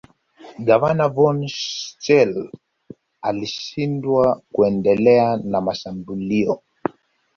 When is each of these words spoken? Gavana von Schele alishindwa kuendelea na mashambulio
Gavana 0.67 1.05
von 1.15 1.39
Schele 1.55 2.49
alishindwa 3.21 4.41
kuendelea 4.51 5.37
na 5.37 5.61
mashambulio 5.61 6.61